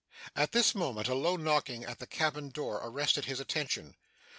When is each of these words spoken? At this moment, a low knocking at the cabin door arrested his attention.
At 0.35 0.51
this 0.51 0.73
moment, 0.73 1.07
a 1.09 1.13
low 1.13 1.37
knocking 1.37 1.83
at 1.85 1.99
the 1.99 2.07
cabin 2.07 2.49
door 2.49 2.81
arrested 2.83 3.25
his 3.25 3.39
attention. 3.39 3.95